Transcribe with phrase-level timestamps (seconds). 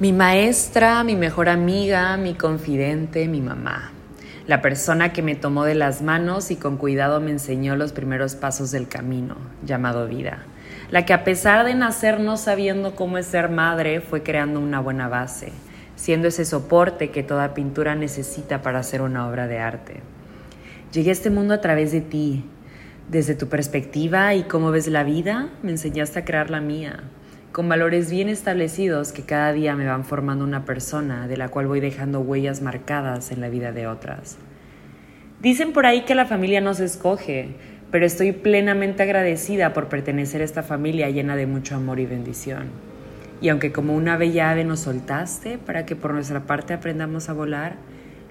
[0.00, 3.92] Mi maestra, mi mejor amiga, mi confidente, mi mamá.
[4.48, 8.34] La persona que me tomó de las manos y con cuidado me enseñó los primeros
[8.34, 10.46] pasos del camino, llamado vida.
[10.90, 15.06] La que a pesar de nacer no sabiendo cómo ser madre, fue creando una buena
[15.06, 15.52] base,
[15.94, 20.00] siendo ese soporte que toda pintura necesita para hacer una obra de arte.
[20.92, 22.44] Llegué a este mundo a través de ti.
[23.08, 27.04] Desde tu perspectiva y cómo ves la vida, me enseñaste a crear la mía
[27.54, 31.68] con valores bien establecidos que cada día me van formando una persona de la cual
[31.68, 34.38] voy dejando huellas marcadas en la vida de otras.
[35.40, 37.50] Dicen por ahí que la familia no se escoge,
[37.92, 42.70] pero estoy plenamente agradecida por pertenecer a esta familia llena de mucho amor y bendición.
[43.40, 47.34] Y aunque como una bella ave nos soltaste para que por nuestra parte aprendamos a
[47.34, 47.76] volar,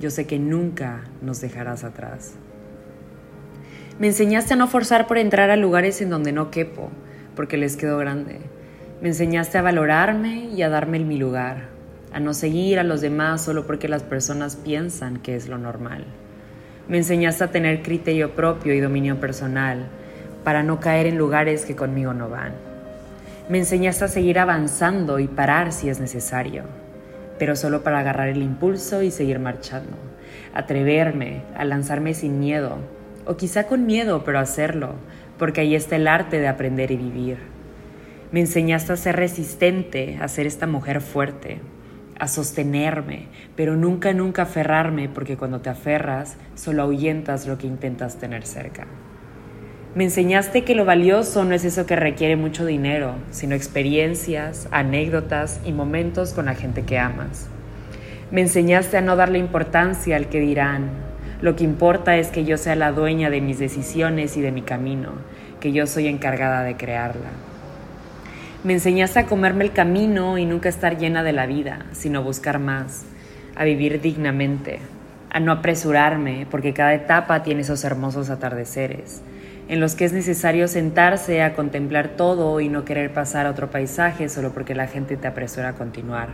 [0.00, 2.36] yo sé que nunca nos dejarás atrás.
[3.98, 6.90] Me enseñaste a no forzar por entrar a lugares en donde no quepo,
[7.36, 8.40] porque les quedo grande
[9.00, 11.68] me enseñaste a valorarme y a darme mi lugar,
[12.12, 16.04] a no seguir a los demás solo porque las personas piensan que es lo normal.
[16.86, 19.86] Me enseñaste a tener criterio propio y dominio personal
[20.44, 22.52] para no caer en lugares que conmigo no van.
[23.48, 26.64] Me enseñaste a seguir avanzando y parar si es necesario,
[27.38, 29.96] pero solo para agarrar el impulso y seguir marchando.
[30.52, 32.76] Atreverme a lanzarme sin miedo,
[33.24, 34.94] o quizá con miedo, pero hacerlo,
[35.38, 37.59] porque ahí está el arte de aprender y vivir.
[38.32, 41.58] Me enseñaste a ser resistente, a ser esta mujer fuerte,
[42.16, 48.18] a sostenerme, pero nunca, nunca aferrarme, porque cuando te aferras, solo ahuyentas lo que intentas
[48.18, 48.86] tener cerca.
[49.96, 55.60] Me enseñaste que lo valioso no es eso que requiere mucho dinero, sino experiencias, anécdotas
[55.64, 57.48] y momentos con la gente que amas.
[58.30, 60.90] Me enseñaste a no darle importancia al que dirán.
[61.42, 64.62] Lo que importa es que yo sea la dueña de mis decisiones y de mi
[64.62, 65.14] camino,
[65.58, 67.49] que yo soy encargada de crearla.
[68.62, 72.58] Me enseñaste a comerme el camino y nunca estar llena de la vida, sino buscar
[72.58, 73.06] más,
[73.56, 74.80] a vivir dignamente,
[75.30, 79.22] a no apresurarme, porque cada etapa tiene esos hermosos atardeceres,
[79.68, 83.70] en los que es necesario sentarse a contemplar todo y no querer pasar a otro
[83.70, 86.28] paisaje solo porque la gente te apresura a continuar.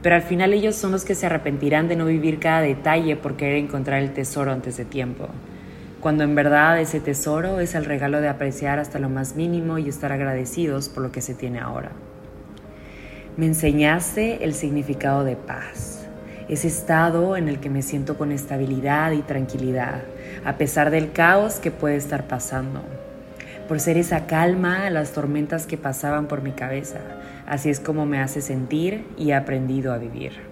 [0.00, 3.36] Pero al final ellos son los que se arrepentirán de no vivir cada detalle por
[3.36, 5.28] querer encontrar el tesoro antes de tiempo
[6.02, 9.88] cuando en verdad ese tesoro es el regalo de apreciar hasta lo más mínimo y
[9.88, 11.92] estar agradecidos por lo que se tiene ahora.
[13.36, 16.08] Me enseñaste el significado de paz,
[16.48, 20.02] ese estado en el que me siento con estabilidad y tranquilidad,
[20.44, 22.82] a pesar del caos que puede estar pasando,
[23.68, 26.98] por ser esa calma a las tormentas que pasaban por mi cabeza.
[27.46, 30.51] Así es como me hace sentir y he aprendido a vivir.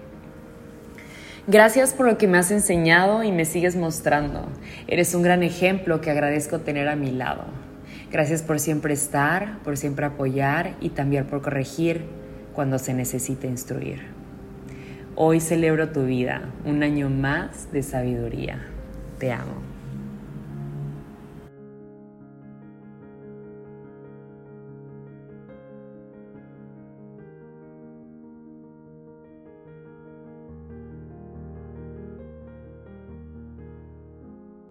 [1.47, 4.47] Gracias por lo que me has enseñado y me sigues mostrando.
[4.87, 7.45] Eres un gran ejemplo que agradezco tener a mi lado.
[8.11, 12.05] Gracias por siempre estar, por siempre apoyar y también por corregir
[12.53, 14.01] cuando se necesita instruir.
[15.15, 18.67] Hoy celebro tu vida, un año más de sabiduría.
[19.17, 19.80] Te amo.